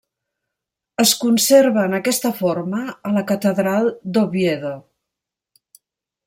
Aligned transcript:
Es 1.03 1.11
conserva 1.23 1.83
en 1.89 1.93
aquesta 1.97 2.31
forma 2.39 2.79
a 3.11 3.13
la 3.19 3.23
Catedral 3.33 3.93
d'Oviedo. 4.17 4.75